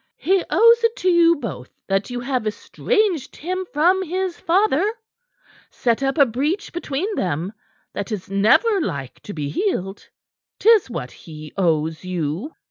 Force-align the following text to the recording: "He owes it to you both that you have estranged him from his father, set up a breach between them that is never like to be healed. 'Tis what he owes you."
"He 0.17 0.43
owes 0.49 0.83
it 0.83 0.95
to 0.95 1.09
you 1.11 1.35
both 1.35 1.69
that 1.87 2.09
you 2.09 2.21
have 2.21 2.47
estranged 2.47 3.35
him 3.35 3.67
from 3.71 4.01
his 4.01 4.39
father, 4.39 4.95
set 5.69 6.01
up 6.01 6.17
a 6.17 6.25
breach 6.25 6.73
between 6.73 7.13
them 7.13 7.53
that 7.93 8.11
is 8.11 8.27
never 8.27 8.81
like 8.81 9.19
to 9.19 9.33
be 9.33 9.49
healed. 9.49 10.09
'Tis 10.57 10.89
what 10.89 11.11
he 11.11 11.53
owes 11.55 12.03
you." 12.03 12.55